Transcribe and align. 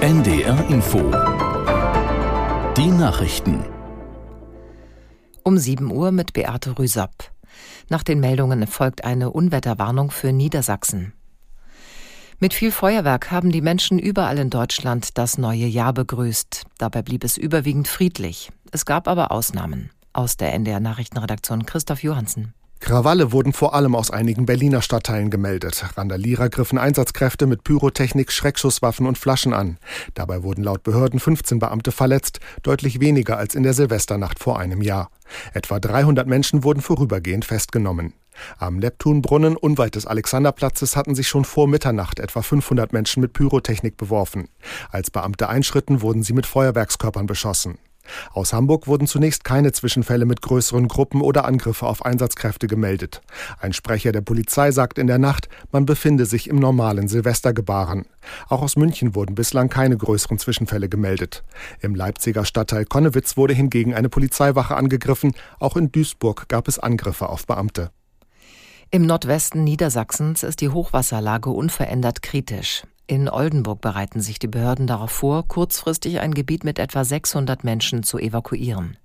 NDR 0.00 0.64
Info. 0.70 1.00
Die 2.76 2.86
Nachrichten. 2.86 3.64
Um 5.42 5.58
7 5.58 5.90
Uhr 5.90 6.12
mit 6.12 6.34
Beate 6.34 6.78
Rüsapp. 6.78 7.32
Nach 7.88 8.04
den 8.04 8.20
Meldungen 8.20 8.68
folgt 8.68 9.02
eine 9.02 9.30
Unwetterwarnung 9.30 10.12
für 10.12 10.32
Niedersachsen. 10.32 11.14
Mit 12.38 12.54
viel 12.54 12.70
Feuerwerk 12.70 13.32
haben 13.32 13.50
die 13.50 13.60
Menschen 13.60 13.98
überall 13.98 14.38
in 14.38 14.50
Deutschland 14.50 15.18
das 15.18 15.36
neue 15.36 15.66
Jahr 15.66 15.92
begrüßt. 15.92 16.66
Dabei 16.78 17.02
blieb 17.02 17.24
es 17.24 17.36
überwiegend 17.36 17.88
friedlich. 17.88 18.52
Es 18.70 18.84
gab 18.84 19.08
aber 19.08 19.32
Ausnahmen. 19.32 19.90
Aus 20.12 20.36
der 20.36 20.54
NDR 20.54 20.78
Nachrichtenredaktion 20.78 21.66
Christoph 21.66 22.04
Johansen. 22.04 22.54
Krawalle 22.80 23.32
wurden 23.32 23.52
vor 23.52 23.74
allem 23.74 23.94
aus 23.94 24.10
einigen 24.10 24.46
Berliner 24.46 24.82
Stadtteilen 24.82 25.30
gemeldet. 25.30 25.84
Randalierer 25.96 26.48
griffen 26.48 26.78
Einsatzkräfte 26.78 27.46
mit 27.46 27.64
Pyrotechnik, 27.64 28.30
Schreckschusswaffen 28.30 29.06
und 29.06 29.18
Flaschen 29.18 29.52
an. 29.52 29.78
Dabei 30.14 30.42
wurden 30.42 30.62
laut 30.62 30.84
Behörden 30.84 31.20
15 31.20 31.58
Beamte 31.58 31.92
verletzt, 31.92 32.40
deutlich 32.62 33.00
weniger 33.00 33.36
als 33.36 33.54
in 33.54 33.64
der 33.64 33.74
Silvesternacht 33.74 34.38
vor 34.38 34.58
einem 34.58 34.80
Jahr. 34.80 35.10
Etwa 35.52 35.80
300 35.80 36.26
Menschen 36.26 36.64
wurden 36.64 36.80
vorübergehend 36.80 37.44
festgenommen. 37.44 38.14
Am 38.58 38.76
Neptunbrunnen 38.76 39.56
unweit 39.56 39.96
des 39.96 40.06
Alexanderplatzes 40.06 40.96
hatten 40.96 41.14
sich 41.14 41.28
schon 41.28 41.44
vor 41.44 41.66
Mitternacht 41.66 42.20
etwa 42.20 42.42
500 42.42 42.92
Menschen 42.92 43.20
mit 43.20 43.32
Pyrotechnik 43.32 43.96
beworfen. 43.96 44.48
Als 44.90 45.10
Beamte 45.10 45.48
einschritten, 45.48 46.02
wurden 46.02 46.22
sie 46.22 46.32
mit 46.32 46.46
Feuerwerkskörpern 46.46 47.26
beschossen. 47.26 47.78
Aus 48.32 48.52
Hamburg 48.52 48.86
wurden 48.86 49.06
zunächst 49.06 49.44
keine 49.44 49.72
Zwischenfälle 49.72 50.24
mit 50.24 50.42
größeren 50.42 50.88
Gruppen 50.88 51.20
oder 51.20 51.44
Angriffe 51.44 51.86
auf 51.86 52.04
Einsatzkräfte 52.04 52.66
gemeldet. 52.66 53.20
Ein 53.60 53.72
Sprecher 53.72 54.12
der 54.12 54.20
Polizei 54.20 54.70
sagt 54.70 54.98
in 54.98 55.06
der 55.06 55.18
Nacht, 55.18 55.48
man 55.72 55.86
befinde 55.86 56.26
sich 56.26 56.48
im 56.48 56.56
normalen 56.56 57.08
Silvestergebaren. 57.08 58.06
Auch 58.48 58.62
aus 58.62 58.76
München 58.76 59.14
wurden 59.14 59.34
bislang 59.34 59.68
keine 59.68 59.96
größeren 59.96 60.38
Zwischenfälle 60.38 60.88
gemeldet. 60.88 61.44
Im 61.80 61.94
Leipziger 61.94 62.44
Stadtteil 62.44 62.84
Konnewitz 62.84 63.36
wurde 63.36 63.54
hingegen 63.54 63.94
eine 63.94 64.08
Polizeiwache 64.08 64.76
angegriffen. 64.76 65.32
Auch 65.58 65.76
in 65.76 65.92
Duisburg 65.92 66.48
gab 66.48 66.68
es 66.68 66.78
Angriffe 66.78 67.28
auf 67.28 67.46
Beamte. 67.46 67.90
Im 68.90 69.04
Nordwesten 69.04 69.64
Niedersachsens 69.64 70.42
ist 70.42 70.62
die 70.62 70.70
Hochwasserlage 70.70 71.50
unverändert 71.50 72.22
kritisch. 72.22 72.84
In 73.10 73.30
Oldenburg 73.30 73.80
bereiten 73.80 74.20
sich 74.20 74.38
die 74.38 74.48
Behörden 74.48 74.86
darauf 74.86 75.10
vor, 75.10 75.48
kurzfristig 75.48 76.20
ein 76.20 76.34
Gebiet 76.34 76.62
mit 76.62 76.78
etwa 76.78 77.04
600 77.04 77.64
Menschen 77.64 78.02
zu 78.02 78.18
evakuieren. 78.18 78.98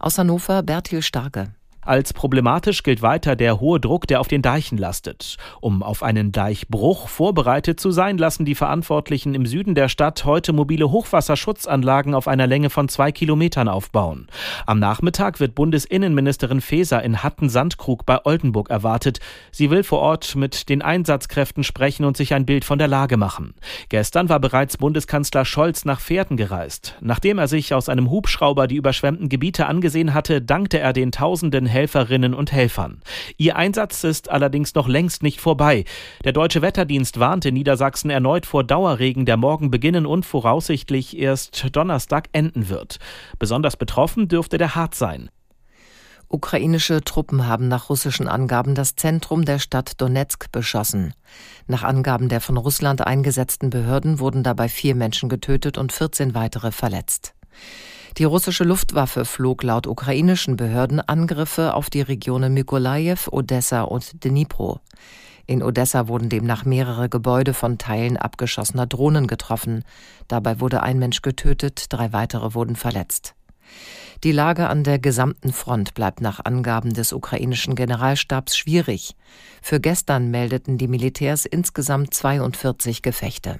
Aus 0.00 0.18
Hannover 0.18 0.64
Bertil 0.64 1.00
Starke. 1.00 1.54
Als 1.86 2.12
problematisch 2.12 2.82
gilt 2.82 3.00
weiter 3.00 3.36
der 3.36 3.60
hohe 3.60 3.78
Druck, 3.78 4.08
der 4.08 4.18
auf 4.18 4.26
den 4.26 4.42
Deichen 4.42 4.76
lastet. 4.76 5.36
Um 5.60 5.84
auf 5.84 6.02
einen 6.02 6.32
Deichbruch 6.32 7.06
vorbereitet 7.06 7.78
zu 7.78 7.92
sein, 7.92 8.18
lassen 8.18 8.44
die 8.44 8.56
Verantwortlichen 8.56 9.36
im 9.36 9.46
Süden 9.46 9.76
der 9.76 9.88
Stadt 9.88 10.24
heute 10.24 10.52
mobile 10.52 10.90
Hochwasserschutzanlagen 10.90 12.12
auf 12.14 12.26
einer 12.26 12.48
Länge 12.48 12.70
von 12.70 12.88
zwei 12.88 13.12
Kilometern 13.12 13.68
aufbauen. 13.68 14.26
Am 14.66 14.80
Nachmittag 14.80 15.38
wird 15.38 15.54
Bundesinnenministerin 15.54 16.60
Faeser 16.60 17.04
in 17.04 17.22
Hatten-Sandkrug 17.22 18.04
bei 18.04 18.18
Oldenburg 18.24 18.68
erwartet. 18.68 19.20
Sie 19.52 19.70
will 19.70 19.84
vor 19.84 20.00
Ort 20.00 20.34
mit 20.34 20.68
den 20.68 20.82
Einsatzkräften 20.82 21.62
sprechen 21.62 22.04
und 22.04 22.16
sich 22.16 22.34
ein 22.34 22.46
Bild 22.46 22.64
von 22.64 22.80
der 22.80 22.88
Lage 22.88 23.16
machen. 23.16 23.54
Gestern 23.90 24.28
war 24.28 24.40
bereits 24.40 24.76
Bundeskanzler 24.76 25.44
Scholz 25.44 25.84
nach 25.84 26.00
Pferden 26.00 26.36
gereist. 26.36 26.96
Nachdem 27.00 27.38
er 27.38 27.46
sich 27.46 27.74
aus 27.74 27.88
einem 27.88 28.10
Hubschrauber 28.10 28.66
die 28.66 28.74
überschwemmten 28.74 29.28
Gebiete 29.28 29.66
angesehen 29.66 30.14
hatte, 30.14 30.42
dankte 30.42 30.80
er 30.80 30.92
den 30.92 31.12
tausenden 31.12 31.75
Helferinnen 31.76 32.32
und 32.32 32.52
Helfern. 32.52 33.02
Ihr 33.36 33.56
Einsatz 33.56 34.02
ist 34.02 34.30
allerdings 34.30 34.74
noch 34.74 34.88
längst 34.88 35.22
nicht 35.22 35.42
vorbei. 35.42 35.84
Der 36.24 36.32
Deutsche 36.32 36.62
Wetterdienst 36.62 37.20
warnte 37.20 37.52
Niedersachsen 37.52 38.08
erneut 38.08 38.46
vor 38.46 38.64
Dauerregen, 38.64 39.26
der 39.26 39.36
morgen 39.36 39.70
beginnen 39.70 40.06
und 40.06 40.24
voraussichtlich 40.24 41.18
erst 41.18 41.76
Donnerstag 41.76 42.28
enden 42.32 42.70
wird. 42.70 42.96
Besonders 43.38 43.76
betroffen 43.76 44.26
dürfte 44.26 44.56
der 44.56 44.74
Harz 44.74 44.98
sein. 44.98 45.28
Ukrainische 46.28 47.02
Truppen 47.02 47.46
haben 47.46 47.68
nach 47.68 47.90
russischen 47.90 48.26
Angaben 48.26 48.74
das 48.74 48.96
Zentrum 48.96 49.44
der 49.44 49.58
Stadt 49.58 50.00
Donetsk 50.00 50.50
beschossen. 50.50 51.12
Nach 51.66 51.82
Angaben 51.82 52.30
der 52.30 52.40
von 52.40 52.56
Russland 52.56 53.06
eingesetzten 53.06 53.68
Behörden 53.68 54.18
wurden 54.18 54.42
dabei 54.42 54.70
vier 54.70 54.94
Menschen 54.94 55.28
getötet 55.28 55.76
und 55.76 55.92
14 55.92 56.34
weitere 56.34 56.72
verletzt. 56.72 57.34
Die 58.18 58.24
russische 58.24 58.64
Luftwaffe 58.64 59.26
flog 59.26 59.62
laut 59.62 59.86
ukrainischen 59.86 60.56
Behörden 60.56 61.00
Angriffe 61.00 61.74
auf 61.74 61.90
die 61.90 62.00
Regionen 62.00 62.54
Mykolajew, 62.54 63.28
Odessa 63.30 63.82
und 63.82 64.24
Dnipro. 64.24 64.80
In 65.44 65.62
Odessa 65.62 66.08
wurden 66.08 66.30
demnach 66.30 66.64
mehrere 66.64 67.10
Gebäude 67.10 67.52
von 67.52 67.76
Teilen 67.76 68.16
abgeschossener 68.16 68.86
Drohnen 68.86 69.26
getroffen. 69.26 69.84
Dabei 70.28 70.60
wurde 70.60 70.82
ein 70.82 70.98
Mensch 70.98 71.20
getötet, 71.20 71.86
drei 71.90 72.14
weitere 72.14 72.54
wurden 72.54 72.74
verletzt. 72.74 73.34
Die 74.24 74.32
Lage 74.32 74.70
an 74.70 74.82
der 74.82 74.98
gesamten 74.98 75.52
Front 75.52 75.92
bleibt 75.92 76.22
nach 76.22 76.42
Angaben 76.42 76.94
des 76.94 77.12
ukrainischen 77.12 77.74
Generalstabs 77.74 78.56
schwierig. 78.56 79.14
Für 79.60 79.78
gestern 79.78 80.30
meldeten 80.30 80.78
die 80.78 80.88
Militärs 80.88 81.44
insgesamt 81.44 82.14
42 82.14 83.02
Gefechte. 83.02 83.58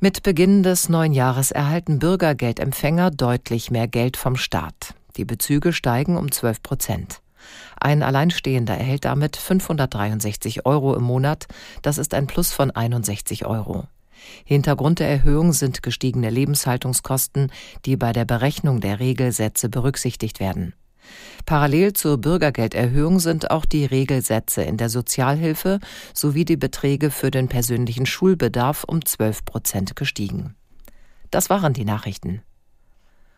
Mit 0.00 0.22
Beginn 0.22 0.62
des 0.62 0.88
neuen 0.88 1.12
Jahres 1.12 1.50
erhalten 1.50 1.98
Bürgergeldempfänger 1.98 3.10
deutlich 3.10 3.72
mehr 3.72 3.88
Geld 3.88 4.16
vom 4.16 4.36
Staat. 4.36 4.94
Die 5.16 5.24
Bezüge 5.24 5.72
steigen 5.72 6.16
um 6.16 6.30
12 6.30 6.62
Prozent. 6.62 7.20
Ein 7.80 8.04
Alleinstehender 8.04 8.76
erhält 8.76 9.06
damit 9.06 9.36
563 9.36 10.64
Euro 10.66 10.94
im 10.94 11.02
Monat. 11.02 11.48
Das 11.82 11.98
ist 11.98 12.14
ein 12.14 12.28
Plus 12.28 12.52
von 12.52 12.70
61 12.70 13.44
Euro. 13.44 13.88
Hintergrund 14.44 15.00
der 15.00 15.08
Erhöhung 15.08 15.52
sind 15.52 15.82
gestiegene 15.82 16.30
Lebenshaltungskosten, 16.30 17.50
die 17.84 17.96
bei 17.96 18.12
der 18.12 18.24
Berechnung 18.24 18.80
der 18.80 19.00
Regelsätze 19.00 19.68
berücksichtigt 19.68 20.38
werden. 20.38 20.74
Parallel 21.46 21.92
zur 21.92 22.18
Bürgergelderhöhung 22.18 23.20
sind 23.20 23.50
auch 23.50 23.64
die 23.64 23.84
Regelsätze 23.84 24.62
in 24.62 24.76
der 24.76 24.88
Sozialhilfe 24.88 25.78
sowie 26.14 26.44
die 26.44 26.56
Beträge 26.56 27.10
für 27.10 27.30
den 27.30 27.48
persönlichen 27.48 28.06
Schulbedarf 28.06 28.84
um 28.84 29.04
12 29.04 29.44
Prozent 29.44 29.96
gestiegen. 29.96 30.54
Das 31.30 31.50
waren 31.50 31.72
die 31.72 31.84
Nachrichten. 31.84 32.42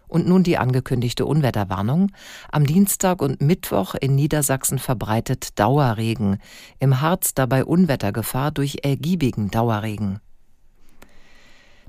Und 0.09 0.26
nun 0.26 0.42
die 0.42 0.59
angekündigte 0.59 1.25
Unwetterwarnung. 1.25 2.10
Am 2.50 2.66
Dienstag 2.66 3.22
und 3.22 3.41
Mittwoch 3.41 3.94
in 3.94 4.16
Niedersachsen 4.16 4.80
verbreitet 4.80 5.59
Dauerregen, 5.59 6.38
im 6.80 7.00
Harz 7.00 7.32
dabei 7.32 7.64
Unwettergefahr 7.64 8.50
durch 8.50 8.78
ergiebigen 8.82 9.53
Dauerregen. 9.53 10.20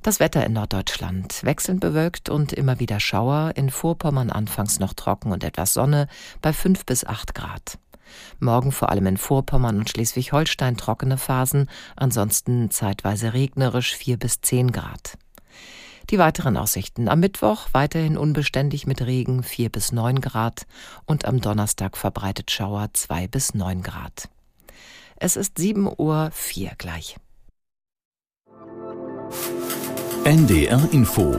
Das 0.04 0.20
Wetter 0.20 0.44
in 0.44 0.54
Norddeutschland. 0.54 1.44
Wechselnd 1.44 1.80
bewölkt 1.80 2.30
und 2.30 2.54
immer 2.54 2.80
wieder 2.80 3.00
Schauer. 3.00 3.52
In 3.56 3.70
Vorpommern 3.70 4.32
anfangs 4.32 4.80
noch 4.80 4.96
trocken 4.96 5.32
und 5.32 5.44
etwas 5.44 5.74
Sonne 5.74 6.08
bei 6.42 6.54
5 6.54 6.88
bis 6.88 7.06
8 7.06 7.36
Grad. 7.36 7.78
Morgen 8.40 8.72
vor 8.72 8.90
allem 8.90 9.06
in 9.06 9.18
Vorpommern 9.18 9.78
und 9.78 9.92
Schleswig-Holstein 9.92 10.76
trockene 10.76 11.20
Phasen, 11.20 11.70
ansonsten 11.96 12.72
zeitweise 12.72 13.34
regnerisch 13.34 13.96
4 13.96 14.18
bis 14.18 14.42
10 14.42 14.72
Grad. 14.72 15.20
Die 16.10 16.18
weiteren 16.18 16.58
Aussichten. 16.58 17.08
Am 17.08 17.20
Mittwoch 17.20 17.68
weiterhin 17.72 18.18
unbeständig 18.18 18.88
mit 18.88 19.04
Regen 19.04 19.44
4 19.44 19.70
bis 19.70 19.92
9 19.92 20.20
Grad 20.20 20.66
und 21.06 21.26
am 21.26 21.42
Donnerstag 21.42 21.96
verbreitet 21.96 22.50
Schauer 22.50 22.90
2 22.92 23.28
bis 23.28 23.54
9 23.54 23.84
Grad. 23.84 24.30
Es 25.18 25.36
ist 25.36 25.60
7 25.60 25.88
Uhr 25.96 26.32
4 26.34 26.72
gleich. 26.80 27.18
NDR 30.24 30.80
Info. 30.92 31.36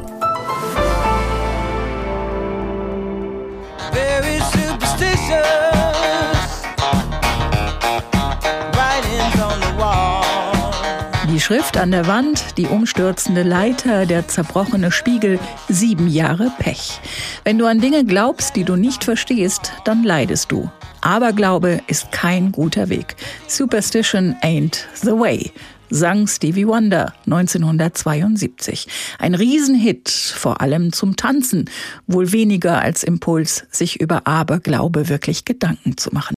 Die 11.28 11.40
Schrift 11.40 11.76
an 11.76 11.92
der 11.92 12.08
Wand, 12.08 12.58
die 12.58 12.66
umstürzende 12.66 13.44
Leiter, 13.44 14.04
der 14.04 14.26
zerbrochene 14.26 14.90
Spiegel, 14.90 15.38
sieben 15.68 16.08
Jahre 16.08 16.50
Pech. 16.58 17.00
Wenn 17.44 17.58
du 17.58 17.66
an 17.66 17.80
Dinge 17.80 18.04
glaubst, 18.04 18.56
die 18.56 18.64
du 18.64 18.74
nicht 18.74 19.04
verstehst, 19.04 19.72
dann 19.84 20.02
leidest 20.02 20.50
du. 20.50 20.68
Aberglaube 21.02 21.80
ist 21.86 22.10
kein 22.10 22.50
guter 22.50 22.88
Weg. 22.88 23.14
Superstition 23.46 24.34
ain't 24.42 24.88
the 25.02 25.12
way 25.12 25.52
sang 25.92 26.26
Stevie 26.26 26.66
Wonder 26.66 27.12
1972. 27.26 28.88
Ein 29.18 29.34
Riesenhit, 29.34 30.08
vor 30.10 30.60
allem 30.60 30.92
zum 30.92 31.16
Tanzen, 31.16 31.66
wohl 32.06 32.32
weniger 32.32 32.80
als 32.80 33.04
Impuls, 33.04 33.66
sich 33.70 34.00
über 34.00 34.26
Aberglaube 34.26 35.08
wirklich 35.08 35.44
Gedanken 35.44 35.96
zu 35.96 36.10
machen. 36.12 36.34